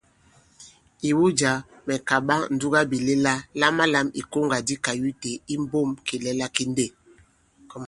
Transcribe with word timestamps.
Ìwu 1.09 1.25
jǎ, 1.39 1.51
mɛ̀ 1.85 1.97
kàɓa 2.07 2.35
ǹdugabìlɛla, 2.53 3.33
lamalam 3.59 4.07
ìkoŋgà 4.21 4.57
di 4.67 4.75
kayute 4.85 5.31
i 5.53 5.55
mbǒm 5.63 5.89
kìlɛla 6.05 6.45
ki 6.55 6.63
ndê. 6.71 6.87